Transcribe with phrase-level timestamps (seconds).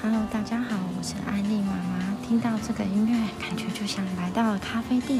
[0.00, 2.16] Hello，大家好，我是艾丽妈妈。
[2.24, 5.18] 听到这个音乐，感觉就像来到了咖啡店。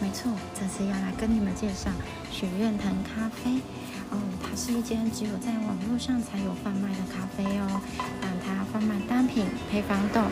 [0.00, 1.90] 没错，这次要来跟你们介绍
[2.30, 3.56] 许愿藤咖啡。
[4.10, 7.80] 哦，它是一间只有在网络上才有贩卖的咖啡哦。
[8.20, 10.22] 但它贩卖单品、配方豆，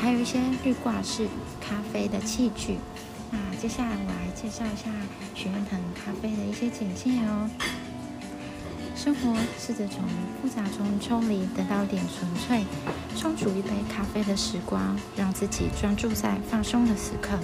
[0.00, 1.26] 还有一些滤挂式
[1.60, 2.78] 咖啡的器具。
[3.32, 4.88] 那接下来我来介绍一下
[5.34, 7.50] 许愿藤咖啡的一些简介哦。
[9.02, 10.06] 生活试着从
[10.42, 12.66] 复杂中抽离，得到点纯粹。
[13.16, 17.38] 冲煮一杯咖啡的时光，让自己专注在放松的时刻，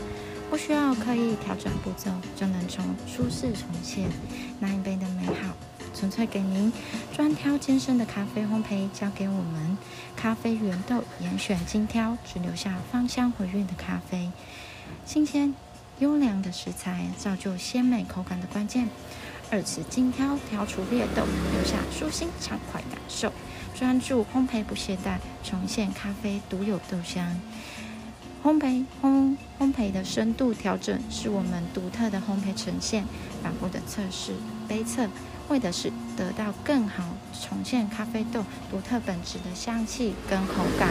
[0.51, 4.11] 不需要刻意调整步骤，就能从舒适重现
[4.61, 5.57] 那一杯的美好。
[5.95, 6.71] 纯粹给您
[7.15, 9.79] 专挑艰深的咖啡烘焙，交给我们。
[10.15, 14.31] 咖啡原豆严选精挑，只留下芳香回韵的咖啡。
[15.07, 15.55] 新鲜
[16.01, 18.91] 优良的食材，造就鲜美口感的关键。
[19.51, 23.33] 二次精挑，挑出劣豆，留下舒心畅快感受。
[23.75, 27.39] 专注烘焙不懈怠，重现咖啡独有豆香。
[28.43, 33.05] 烘焙烘烘焙的深度调整，是我们独特的烘焙呈现。
[33.43, 34.35] 反复的测试
[34.67, 35.09] 杯测，
[35.49, 40.91] 为的是得到更好重现咖啡豆独特本质的香气跟口感。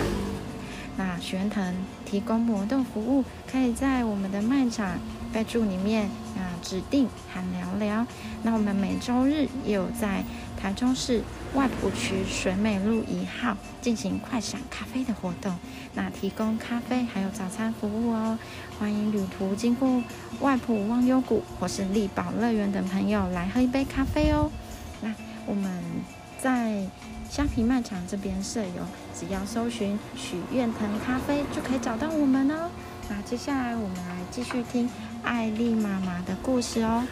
[0.97, 1.75] 那玄腾
[2.05, 4.99] 提供磨豆服务，可以在我们的卖场
[5.35, 6.05] 备注里面
[6.37, 8.07] 啊指定喊聊聊。
[8.43, 10.23] 那我们每周日也有在
[10.57, 11.21] 台中市
[11.53, 15.53] 外埔区水美路一号进行快闪咖啡的活动，
[15.93, 18.39] 那提供咖啡还有早餐服务哦。
[18.79, 20.01] 欢迎旅途经过
[20.39, 24.49] 外埔忘忧谷或是力宝乐园等朋友来喝一杯咖啡哦。
[25.01, 25.13] 那
[25.45, 25.83] 我们
[26.39, 26.87] 在。
[27.27, 32.69] 虾皮卖场这边设有，只要搜寻“许愿藤咖啡”就可以找到我们哦。
[33.07, 34.89] 那接下来我们来继续听
[35.23, 37.03] 艾丽妈妈的故事哦。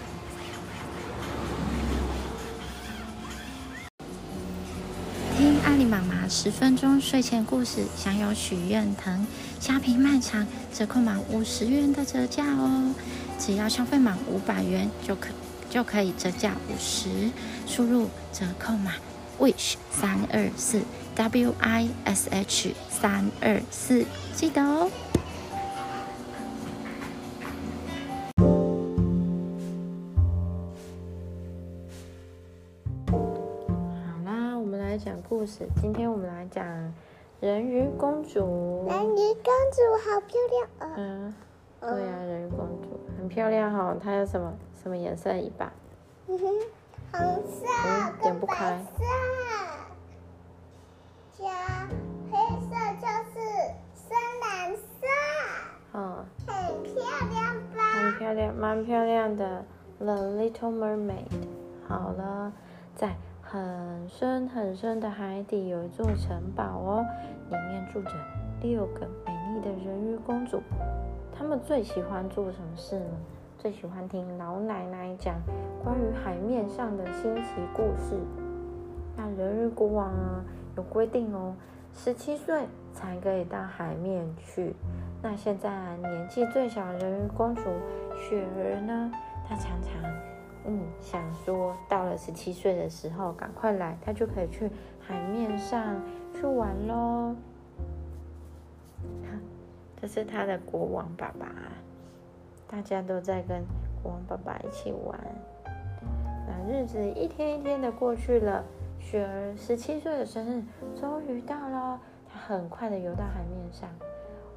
[5.38, 9.25] 听艾丽妈妈十分钟睡前故事，享有许愿藤
[9.59, 12.94] 虾皮卖场折扣满五十元的折价哦。
[13.38, 15.29] 只要消费满五百元就可
[15.69, 17.29] 就可以折价五十，
[17.67, 18.94] 输入折扣码。
[19.40, 20.81] wish 三二四
[21.16, 24.90] w i s h 三二四，记得哦。
[34.93, 35.67] 来讲故事。
[35.81, 36.63] 今天我们来讲
[37.39, 38.85] 人鱼公主。
[38.87, 40.93] 人鱼公主好漂亮哦！
[40.95, 41.33] 嗯，
[41.81, 43.95] 对呀，人鱼公主很漂亮哈。
[43.99, 45.73] 它有什么什么颜色尾巴？
[46.27, 46.45] 嗯哼，
[47.11, 47.65] 红色
[48.21, 49.03] 跟白色。
[51.39, 51.49] 加
[52.31, 53.39] 黑色就是
[53.95, 55.07] 深蓝色，
[55.93, 56.93] 嗯，很漂
[57.31, 57.81] 亮吧？
[57.95, 59.65] 很漂亮，蛮漂亮的。
[59.97, 61.47] The Little Mermaid。
[61.87, 62.53] 好了，
[62.95, 63.15] 在
[63.53, 67.06] 很深很深的海底有一座城堡哦，
[67.52, 68.09] 里面住着
[68.64, 70.59] 六个美丽的人鱼公主。
[71.31, 73.06] 她们最喜欢做什么事呢？
[73.59, 75.36] 最喜欢听老奶奶讲
[75.84, 78.18] 关于海面上的新奇故事。
[79.16, 80.44] 那人鱼国王啊。
[80.75, 81.53] 有规定哦，
[81.94, 84.74] 十七岁才可以到海面去。
[85.22, 87.62] 那现在年纪最小的人鱼公主
[88.18, 89.12] 雪儿呢？
[89.47, 90.02] 她常常
[90.66, 94.69] 嗯想说，到了十七岁的时候赶快来，他就可以去
[95.00, 96.01] 海面上
[96.34, 97.35] 去玩喽。
[100.02, 101.47] 这是他的国王爸爸，
[102.68, 103.63] 大家都在跟
[104.02, 105.19] 国王爸爸一起玩。
[106.47, 108.63] 那日子一天一天的过去了。
[109.00, 110.63] 雪儿十七岁的生日
[110.96, 112.00] 终于到了，
[112.31, 113.90] 她很快的游到海面上，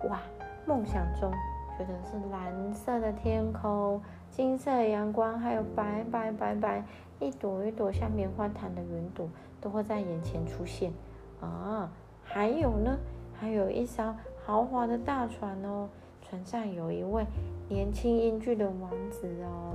[0.09, 0.21] 哇！
[0.65, 1.33] 梦想中
[1.77, 4.01] 觉得是蓝色的天空、
[4.37, 6.85] 金色的阳光，还有白白白白
[7.19, 9.27] 一朵一朵像棉花糖的云朵
[9.63, 10.93] 都会在眼前出现
[11.41, 11.91] 啊！
[12.23, 12.99] 还有呢，
[13.33, 14.15] 还有一艘
[14.45, 15.89] 豪华的大船哦，
[16.21, 17.25] 船上有一位
[17.71, 19.73] 年轻英俊的王子哦，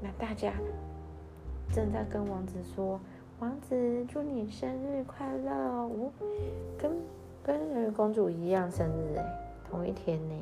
[0.00, 0.52] 那大家
[1.72, 2.98] 正在跟王子说。
[3.38, 6.10] 王子，祝你生日快乐哦！
[6.76, 6.90] 跟
[7.44, 9.24] 跟公主一样生日哎，
[9.70, 10.34] 同一天呢。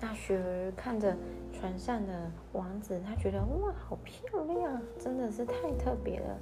[0.00, 1.14] 那雪儿看着
[1.52, 6.36] 船上的王子，她觉得哇，好漂亮，真的是太特别了。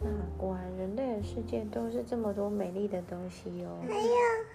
[0.00, 3.78] 那果然，人类的世界都是这么多美丽的东西哦。
[3.82, 4.10] 还有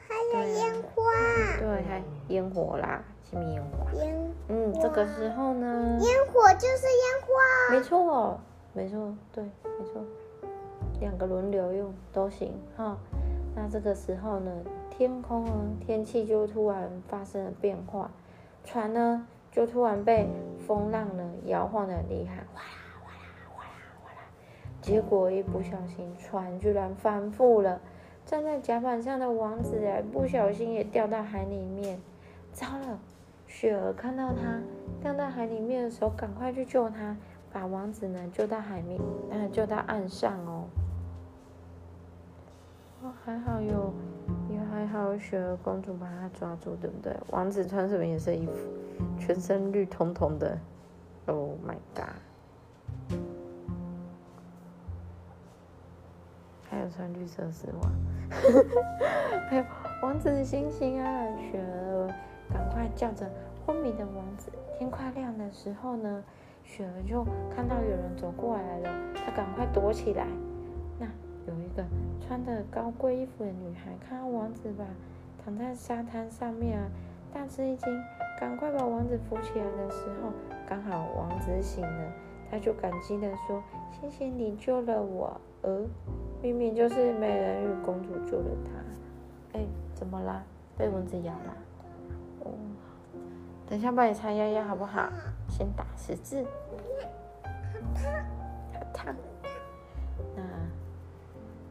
[0.07, 1.03] 还有烟花，
[1.59, 3.91] 对，还烟火啦，什么烟花？
[3.93, 5.97] 烟嗯，这个时候呢？
[5.99, 8.39] 烟火就是烟花，没错。
[8.75, 10.01] 没错，对，没错，
[10.99, 12.97] 两个轮流用都行哈。
[13.55, 14.51] 那这个时候呢，
[14.89, 15.51] 天空啊，
[15.85, 18.09] 天气就突然发生了变化，
[18.63, 20.27] 船呢就突然被
[20.65, 22.67] 风浪呢摇晃的厉害，哗啦
[23.01, 23.69] 哗啦哗啦
[24.01, 24.17] 哗啦，
[24.81, 27.79] 结果一不小心，船居然翻覆了，
[28.25, 31.99] 站在甲板上的王子哎，不小心也掉到海里面。
[32.53, 32.99] 糟了！
[33.47, 34.59] 雪儿看到他
[35.01, 37.15] 掉到海里面的时候，赶快去救他，
[37.51, 38.99] 把王子呢救到海面，
[39.29, 40.65] 嗯，救到岸上哦。
[43.03, 43.93] 哦，还好有，
[44.85, 47.15] 还好雪儿公主把他抓住，对不对？
[47.31, 48.53] 王子穿什么颜色衣服？
[49.19, 50.57] 全身绿彤彤的。
[51.25, 53.17] Oh my god！
[56.69, 57.89] 还有穿绿色丝袜。
[59.49, 59.65] 还有
[60.01, 62.13] 王子的星星啊，雪儿
[62.51, 63.29] 赶快叫着
[63.65, 64.51] 昏迷的王子。
[64.77, 66.23] 天快亮的时候呢，
[66.63, 67.23] 雪儿就
[67.55, 70.27] 看到有人走过来了，她赶快躲起来。
[71.75, 71.83] 个
[72.19, 74.85] 穿的高贵衣服的女孩，看到王子吧，
[75.43, 76.87] 躺在沙滩上面啊，
[77.33, 78.03] 大吃一惊，
[78.39, 80.31] 赶快把王子扶起来的时候，
[80.67, 82.11] 刚好王子醒了，
[82.49, 83.61] 他就感激的说
[83.91, 85.81] ：“谢谢你救了我。”呃，
[86.41, 89.57] 明明就是美人鱼公主救了他。
[89.57, 90.43] 哎，怎么啦？
[90.77, 91.57] 被蚊子咬了？
[92.43, 92.51] 哦，
[93.69, 95.09] 等下帮你擦药药好不好？
[95.49, 96.43] 先打十字。
[98.73, 99.15] 好烫。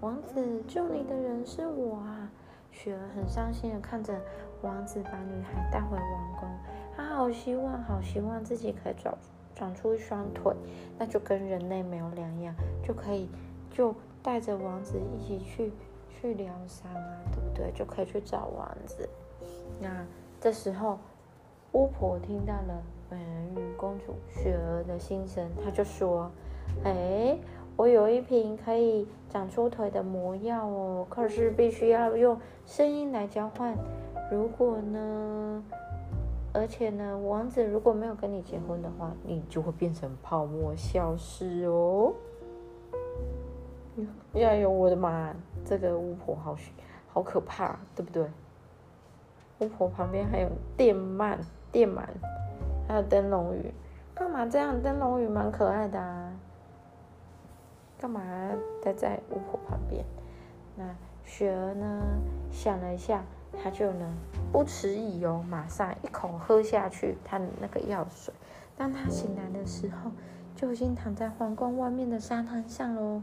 [0.02, 2.28] 王子救你的人是我啊！
[2.72, 4.12] 雪儿很伤心的看着
[4.60, 6.48] 王子把女孩带回王宫，
[6.96, 9.16] 她好希望，好希望自己可以长
[9.54, 10.52] 长出一双腿，
[10.98, 12.52] 那就跟人类没有两样，
[12.82, 13.28] 就可以。
[13.70, 15.72] 就带着王子一起去
[16.10, 17.72] 去疗伤啊，对不对？
[17.72, 19.08] 就可以去找王子。
[19.80, 20.04] 那
[20.40, 20.98] 这时候，
[21.72, 26.30] 巫婆听到了美人鱼公主雪儿的心声，她就说
[26.84, 27.38] ：“哎，
[27.76, 33.76] 我有一瓶可以长出腿的魔药哦，可是必须要用声音来交换。
[34.30, 35.64] 如果呢，
[36.52, 42.12] 而且呢，王子如果没有跟你结婚的话，你就会变成泡沫消失哦。”
[44.34, 45.34] 哎呦，我的妈！
[45.64, 46.56] 这个巫婆好
[47.08, 48.26] 好可怕，对不对？
[49.60, 51.36] 巫婆旁边还有电鳗、
[51.70, 52.02] 电鳗，
[52.88, 53.72] 还有灯笼鱼，
[54.14, 54.82] 干嘛这样？
[54.82, 56.32] 灯笼鱼蛮可爱的啊，
[58.02, 58.20] 干嘛
[58.82, 60.04] 待在巫婆旁边？
[60.74, 60.84] 那
[61.24, 62.02] 雪儿呢？
[62.50, 63.22] 想了一下，
[63.62, 64.12] 她就呢
[64.50, 68.34] 不迟疑哦，马上一口喝下去她的那个药水。
[68.76, 70.10] 当她醒来的时候，
[70.56, 73.22] 就已经躺在皇宫外面的沙滩上喽。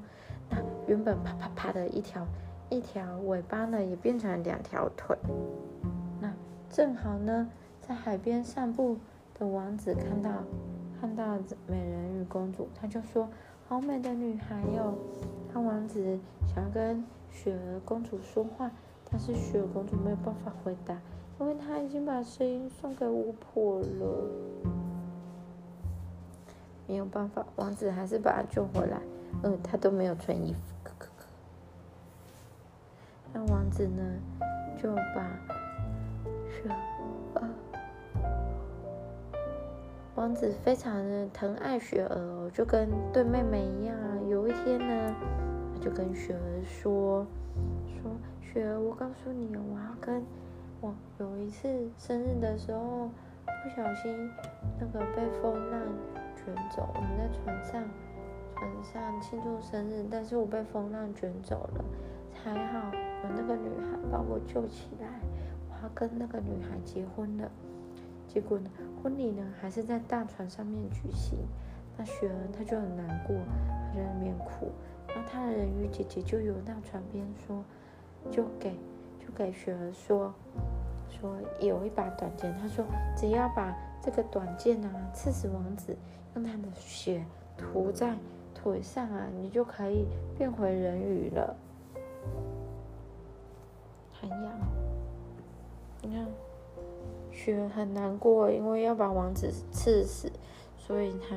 [0.50, 2.26] 那原本啪啪啪的一条
[2.70, 5.18] 一条尾巴呢，也变成两条腿。
[6.22, 6.32] 那
[6.70, 7.50] 正好呢，
[7.82, 8.98] 在海边散步
[9.38, 10.32] 的王子看到
[11.02, 11.38] 看到
[11.68, 13.28] 美人鱼公主，他就说
[13.70, 14.96] ：“好美的女孩哟！”
[15.54, 16.18] 他王子
[16.48, 18.72] 想要跟雪儿公主说话，
[19.12, 21.00] 但是雪儿公主没有办法回答，
[21.40, 24.28] 因为她已经把声音送给巫婆了。
[26.88, 29.00] 没有办法，王子还是把她救回来。
[29.44, 31.26] 嗯，他都没有穿衣服，可可可。
[33.32, 34.04] 那王子呢，
[34.82, 35.22] 就把
[36.50, 36.76] 雪儿
[40.20, 43.96] 王子非常的疼爱雪儿哦，就跟对妹妹一样。
[44.28, 45.16] 有一天呢，
[45.74, 47.26] 他就跟雪儿说
[47.88, 48.12] ：“说
[48.42, 50.22] 雪儿，我告诉你，我要跟
[50.82, 53.10] 我有一次生日的时候，
[53.46, 54.30] 不小心
[54.78, 55.80] 那个被风浪
[56.36, 57.82] 卷走，我们在船上。”
[58.58, 61.86] 船上庆祝生日，但是我被风浪卷走了，
[62.44, 62.92] 还好
[63.24, 65.08] 有那个女孩把我救起来，
[65.70, 67.50] 我要跟那个女孩结婚了。
[68.32, 68.70] 结果呢，
[69.02, 71.40] 婚礼呢还是在大船上面举行。
[71.98, 73.36] 那雪儿她就很难过，
[73.92, 74.72] 她在那边哭。
[75.08, 77.64] 然后她的人鱼姐姐就游到船边说，
[78.32, 78.72] 就给
[79.20, 80.34] 就给雪儿说，
[81.10, 82.86] 说有一把短剑，她说
[83.18, 85.98] 只要把这个短剑啊刺死王子，
[86.36, 87.26] 用他的血
[87.58, 88.16] 涂在。
[88.62, 90.06] 腿上啊，你就可以
[90.38, 91.56] 变回人鱼了。
[94.12, 94.52] 很痒，
[96.02, 96.28] 你看，
[97.40, 100.32] 雪很难过，因为要把王子刺死，
[100.78, 101.36] 所以他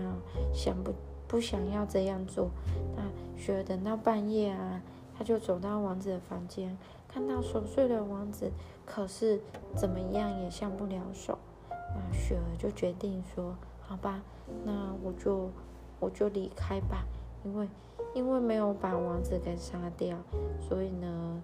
[0.52, 0.92] 想不
[1.28, 2.50] 不想要这样做。
[2.96, 3.02] 那
[3.40, 4.82] 雪儿等到半夜啊，
[5.16, 8.50] 他就走到王子的房间，看到熟睡的王子，
[8.84, 9.40] 可是
[9.76, 11.38] 怎么样也下不了手。
[11.68, 13.56] 那雪儿就决定说
[13.86, 14.22] ：“好吧，
[14.64, 15.50] 那我就。”
[16.02, 17.06] 我就离开吧，
[17.44, 17.68] 因为
[18.12, 20.18] 因为没有把王子给杀掉，
[20.60, 21.40] 所以呢，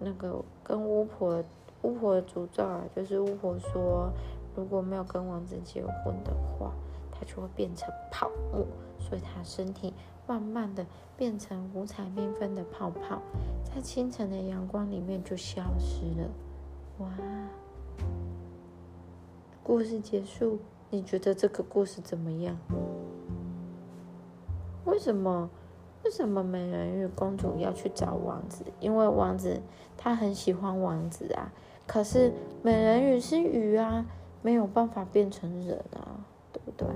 [0.00, 1.44] 那个跟巫婆
[1.82, 4.10] 巫婆的诅咒啊，就是巫婆说，
[4.56, 6.72] 如果没有跟王子结婚的话，
[7.12, 8.66] 他就会变成泡沫，
[8.98, 9.94] 所以他身体
[10.26, 10.84] 慢慢的
[11.16, 13.22] 变成五彩缤纷的泡泡，
[13.62, 16.28] 在清晨的阳光里面就消失了。
[16.98, 17.08] 哇，
[19.62, 20.58] 故事结束，
[20.90, 22.56] 你觉得这个故事怎么样？
[24.84, 25.48] 为什么
[26.04, 28.64] 为什么美人鱼公主要去找王子？
[28.80, 29.60] 因为王子
[29.96, 31.52] 他很喜欢王子啊。
[31.88, 32.30] 可是
[32.62, 34.04] 美人鱼是鱼啊，
[34.42, 36.20] 没有办法变成人啊，
[36.52, 36.86] 对不对？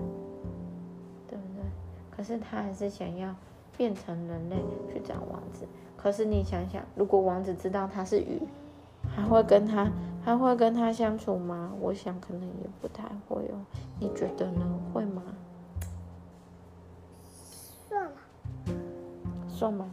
[1.27, 1.65] 对不对？
[2.11, 3.35] 可是他还是想要
[3.75, 4.57] 变成人类
[4.93, 5.67] 去找王子。
[5.97, 8.43] 可是你想想，如果王子知道他是鱼，
[9.09, 9.91] 还会跟他
[10.23, 11.73] 还会跟他相处吗？
[11.81, 13.65] 我想可能也不太会哦。
[13.99, 14.61] 你觉得呢？
[14.93, 15.23] 会吗？
[17.89, 18.13] 算了。
[19.49, 19.87] 算吗？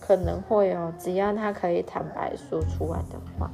[0.00, 3.50] 可能会哦，只要他可以坦白说出来的话。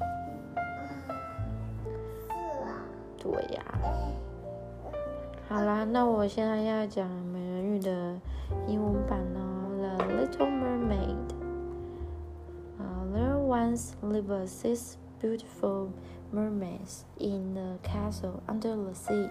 [5.79, 8.20] 好啦，那我现在要讲美人鱼的
[8.67, 15.91] 英文版哦，《The Little Mermaid》。There once lived six beautiful
[16.34, 19.29] mermaids in a castle under the sea.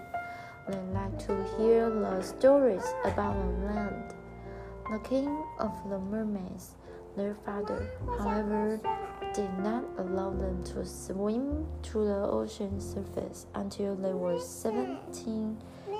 [0.66, 4.14] They liked to hear the stories about the land.
[4.90, 6.70] The king of the mermaids,
[7.18, 8.80] their father, however,
[9.34, 15.58] did not allow them to swim to the ocean surface until they were seventeen.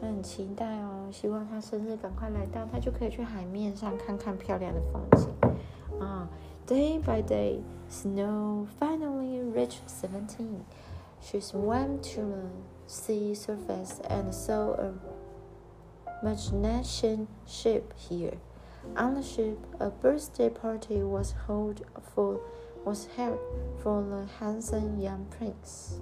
[0.00, 5.28] 很期待哦，希望她生日赶快来到，她就可以去海面上看看漂亮的风景。
[6.00, 6.28] 啊，
[6.66, 10.60] Day by day, Snow finally reached seventeen.
[11.20, 12.48] She swam to the
[12.86, 14.92] sea surface and saw a
[16.22, 18.38] magnificent ship here.
[18.96, 21.82] On the ship, a birthday party was held
[22.14, 22.40] for
[22.84, 23.38] was held
[23.82, 26.00] for the handsome young prince.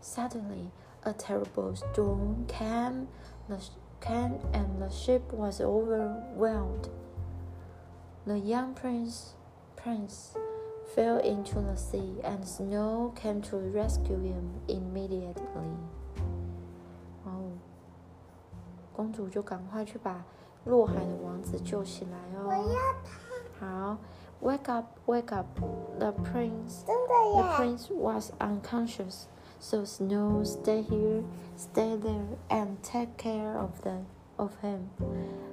[0.00, 0.70] Suddenly,
[1.04, 3.08] a terrible storm came,
[3.48, 3.58] the,
[4.00, 6.88] came and the ship was overwhelmed.
[8.26, 9.34] The young prince,
[9.76, 10.36] prince
[10.94, 15.76] fell into the sea, and Snow came to rescue him immediately.
[17.24, 17.50] 哦，
[18.92, 20.24] 公主就赶快去把
[20.64, 22.46] 落海的王子救起来哦。
[22.46, 23.66] 我要他。
[23.66, 23.98] 好。
[24.42, 25.46] Wake up, wake up!
[26.00, 29.28] The prince, the prince was unconscious.
[29.60, 31.22] So Snow stay here,
[31.56, 34.04] stay there, and take care of the
[34.38, 34.90] of him.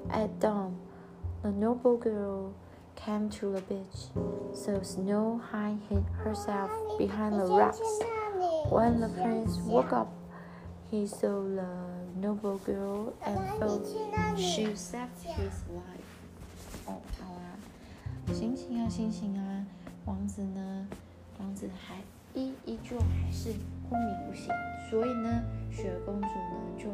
[0.09, 0.77] At dawn,
[1.43, 2.53] the noble girl
[2.95, 4.09] came to the beach.
[4.53, 5.39] So Snow
[5.89, 7.79] hid herself behind the rocks.
[8.69, 10.11] When the prince woke up,
[10.89, 11.69] he saw the
[12.19, 13.85] noble girl and thought
[14.37, 16.09] she saved his life.
[16.87, 17.55] 哦，好啊。
[18.33, 19.65] 醒醒啊，醒醒啊！
[20.05, 20.87] 王子呢？
[21.39, 21.95] 王子还
[22.33, 23.53] 依依旧还是
[23.88, 24.52] 昏迷不醒，
[24.90, 26.88] 所以呢，雪儿公主呢就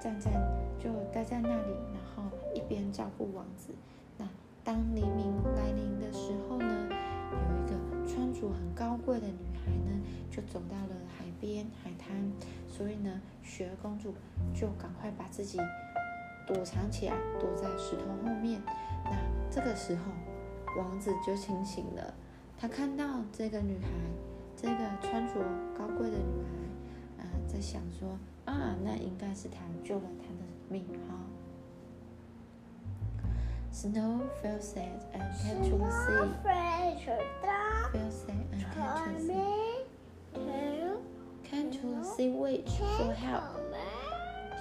[0.00, 0.30] 站在
[0.78, 3.72] 就待在那里，然后一边照顾王子。
[4.18, 4.28] 那
[4.64, 6.88] 当黎明来临的时候呢，
[7.30, 12.30] 有一个穿着很高贵的女孩呢，就走到了海边海滩，
[12.68, 14.14] 所以呢，雪儿公主
[14.54, 15.58] 就赶快把自己
[16.46, 18.60] 躲藏起来，躲在石头后面。
[19.04, 19.12] 那
[19.50, 20.02] 这个时候。
[20.74, 22.14] 王子就清醒了，
[22.56, 23.88] 他看到这个女孩，
[24.61, 25.33] 这个穿着
[25.77, 26.43] 高贵的女
[27.17, 31.15] 孩，啊，在想说啊，那应该是他救了他的命哈。
[33.71, 36.33] Snow fell sad and came to the sea.
[37.93, 39.85] Fell sad and came to the sea.
[41.43, 43.43] Came to the sea witch for help.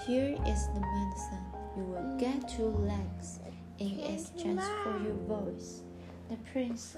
[0.07, 1.47] Here is the medicine.
[1.77, 3.41] You will get two legs
[3.79, 5.83] in exchange for your voice.
[6.29, 6.97] The prince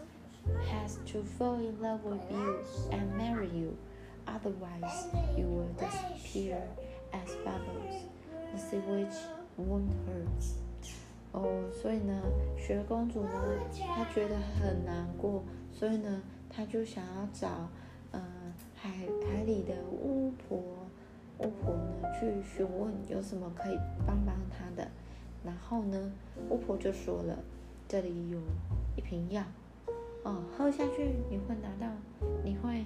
[0.69, 2.59] has to fall in love with you
[2.91, 3.77] and marry you,
[4.27, 5.07] otherwise
[5.37, 6.61] you will disappear
[7.11, 8.07] as bubbles.
[8.51, 9.15] The sea witch
[9.57, 10.25] warned her.
[11.31, 12.21] 哦，所以呢，
[12.57, 13.31] 雪公主呢，
[13.95, 17.47] 她觉得很难过，所以呢，她就想要找，
[18.11, 18.21] 嗯，
[18.75, 18.89] 海
[19.25, 20.59] 海里的巫婆，
[21.39, 24.87] 巫婆呢去询问有什么可以帮帮她的。
[25.43, 26.11] 然后呢，
[26.49, 27.37] 巫婆就说了，
[27.87, 28.39] 这里有。
[28.95, 29.41] 一瓶药，
[30.23, 31.91] 哦，喝下去你会拿到，
[32.43, 32.85] 你会，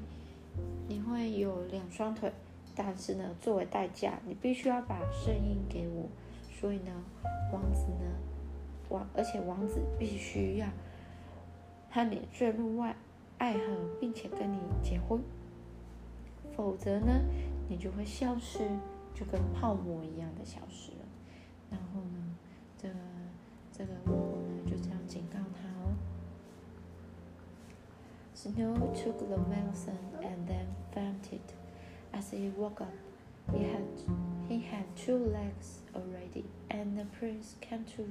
[0.88, 2.32] 你会有两双腿，
[2.76, 6.08] 但是呢，作为代价，你必须要把声音给我。
[6.60, 6.92] 所以呢，
[7.54, 8.10] 王子呢，
[8.90, 10.68] 王，而且王子必须要
[11.92, 12.96] 和你坠入外
[13.38, 13.62] 爱河，
[14.00, 15.22] 并且跟你结婚，
[16.56, 17.22] 否则呢，
[17.70, 18.68] 你就会消失，
[19.14, 21.06] 就跟泡沫一样的消失了。
[21.70, 22.36] 然后呢，
[22.82, 22.96] 这个
[23.72, 23.94] 这个
[28.47, 31.41] Snow took the medicine and then fainted.
[32.13, 32.93] As he woke up,
[33.53, 33.87] he had
[34.49, 38.05] he had two legs already, and the prince came to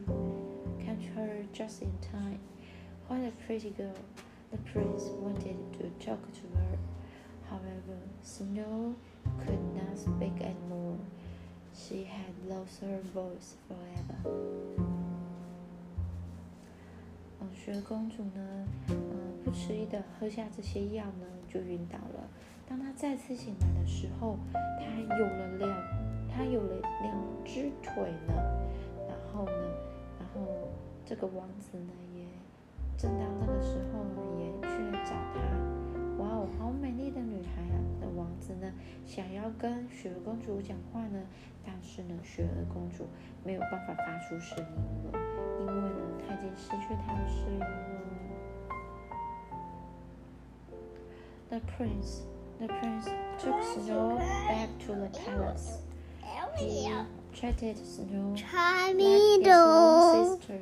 [0.84, 2.40] came to her just in time.
[3.08, 3.94] What a pretty girl!
[4.52, 6.78] The prince wanted to talk to her.
[7.50, 8.96] However, Snow
[9.46, 10.98] could not speak anymore.
[11.74, 14.20] She had lost her voice forever.
[17.40, 22.29] 嗯，雪公主呢，嗯， 不迟疑的喝下这些药呢，就晕倒了。
[22.69, 25.71] 当他再次醒来的时候，他有了两，
[26.29, 28.35] 他有了两只腿呢。
[29.07, 29.71] 然后呢，
[30.19, 30.41] 然后
[31.05, 32.25] 这个王子呢，也
[32.99, 34.05] 正当这个时候，
[34.37, 35.39] 也去找她。
[36.19, 37.79] 哇哦，好美丽的女孩啊！
[38.01, 38.73] 那王子呢，
[39.07, 41.23] 想要跟雪儿公主讲话呢，
[41.65, 43.07] 但是呢，雪儿公主
[43.45, 45.21] 没有办法发出声音了，
[45.61, 48.16] 因为呢，她已经失去她的声音了。
[51.49, 52.23] The prince,
[52.61, 53.05] the prince
[53.39, 55.79] took Snow back to the palace.
[56.59, 56.93] He
[57.33, 60.61] treated Snow like his own sister,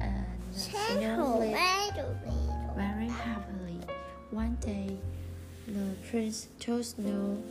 [0.00, 3.78] and Snow lived very happily.
[4.30, 4.98] One day,
[5.66, 7.42] the prince told Snow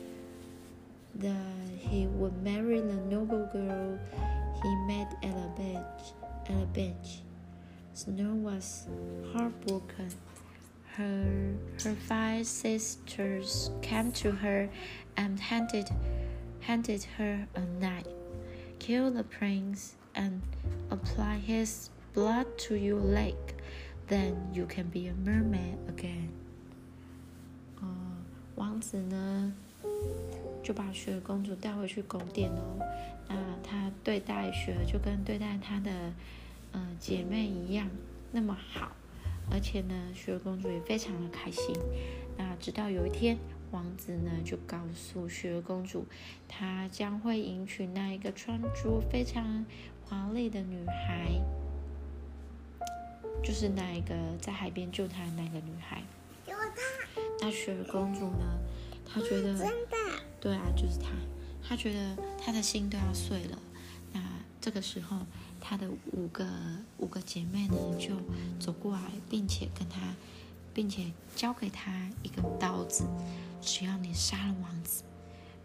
[1.16, 1.36] that
[1.80, 3.98] he would marry the noble girl
[4.62, 6.14] he met at a bench.
[6.48, 7.22] At a bench.
[7.94, 8.88] Snow was
[9.34, 10.12] heartbroken
[10.97, 11.55] Her
[11.85, 14.69] her five sisters came to her
[15.17, 15.91] and handed
[16.61, 18.07] handed her a knife.
[18.79, 20.41] Kill the prince and
[20.91, 23.35] apply his blood to your leg,
[24.09, 26.31] then you can be a mermaid again.
[27.81, 27.87] 呃，
[28.55, 29.53] 王子呢
[30.63, 32.79] 就把雪儿公主带回去宫殿哦。
[33.29, 35.91] 那他对待雪儿就跟对待他的
[36.73, 37.89] 呃姐妹一样
[38.33, 38.93] 那么好，
[39.52, 41.76] 而且呢，雪儿公主也非常的开心。
[42.38, 43.38] 那直到有一天，
[43.72, 46.06] 王子呢就告诉雪儿公主，
[46.48, 49.66] 他将会迎娶那一个穿着非常
[50.06, 51.32] 华丽的女孩，
[53.44, 56.02] 就是那一个在海边救他的那个女孩。
[57.42, 58.60] 那雪儿公主呢？
[59.06, 59.98] 她觉得真的。
[60.40, 61.10] 对啊，就是她。
[61.68, 63.60] 她觉得她的心都要碎了。
[64.14, 64.22] 那
[64.60, 65.18] 这个时候，
[65.62, 66.46] 她的五个
[66.98, 68.18] 五个姐妹呢，就
[68.60, 70.16] 走过来，并且跟她，
[70.74, 73.06] 并且交给她一个刀子。
[73.62, 75.04] 只要你杀了王子，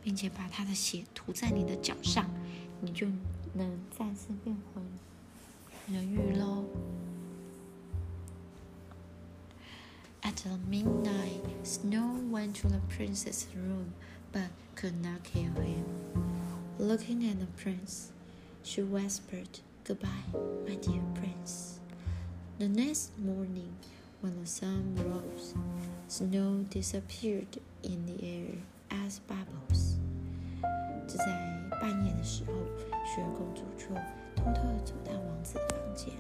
[0.05, 2.31] 并且把他的血涂在你的脚上，
[2.83, 3.09] 你就
[3.55, 4.83] 能再次变回
[5.93, 6.65] 人鱼喽。
[10.23, 13.93] At midnight, Snow went to the prince's room,
[14.33, 15.85] but could not kill him.
[16.79, 18.11] Looking at the prince,
[18.63, 20.09] she whispered, Goodbye,
[20.67, 21.79] my dear prince.
[22.59, 23.73] The next morning,
[24.21, 25.55] when the sun rose,
[26.09, 28.51] Snow disappeared in the air
[28.91, 29.95] as bubbles.
[31.07, 31.25] 就在
[31.81, 32.53] 半夜的时候，
[33.05, 33.95] 雪公主就
[34.35, 36.13] 偷偷的走到王子的房间。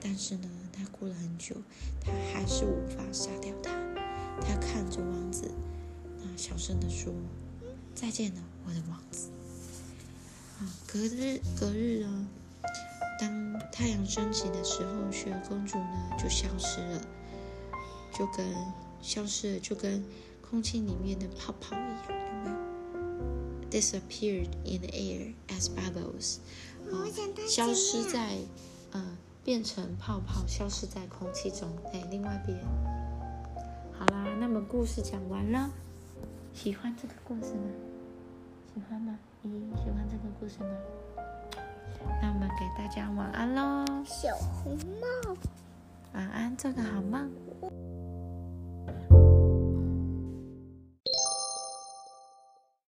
[0.00, 1.54] 但是呢，她过了很久，
[2.00, 3.70] 她还是无法杀掉他。
[4.40, 5.50] 她看着王子，
[6.16, 7.12] 那小声的说
[7.94, 9.28] ：“再见了，我的王子。”
[10.60, 12.26] 啊，隔日隔日呢，
[13.20, 17.00] 当太阳升起的时候，雪儿公主呢就消失了，
[18.16, 18.46] 就跟
[19.02, 20.02] 消失了，就跟
[20.40, 26.38] 空气里面的泡泡一样，有没有？Disappeared in the air as bubbles，
[26.90, 27.04] 啊，
[27.46, 28.38] 消失在
[28.92, 29.18] 呃。
[29.42, 31.66] 变成泡泡，消失在空气中。
[31.94, 32.58] 哎，另外一边，
[33.98, 35.70] 好啦，那么故事讲完了，
[36.52, 37.70] 喜欢这个故事吗？
[38.74, 39.18] 喜欢吗？
[39.42, 39.48] 咦，
[39.82, 40.76] 喜欢这个故事吗？
[42.20, 45.36] 那我们给大家晚安喽，小红帽，
[46.14, 47.30] 晚安，做个好梦。